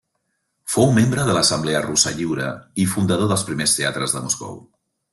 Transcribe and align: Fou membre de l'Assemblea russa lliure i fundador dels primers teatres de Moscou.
Fou 0.75 0.87
membre 0.95 1.25
de 1.27 1.35
l'Assemblea 1.39 1.83
russa 1.85 2.15
lliure 2.21 2.49
i 2.85 2.89
fundador 2.97 3.33
dels 3.35 3.49
primers 3.53 3.81
teatres 3.83 4.19
de 4.21 4.27
Moscou. 4.29 4.63